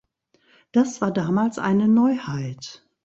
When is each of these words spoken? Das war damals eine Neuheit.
Das 0.71 0.99
war 0.99 1.11
damals 1.11 1.59
eine 1.59 1.87
Neuheit. 1.87 2.83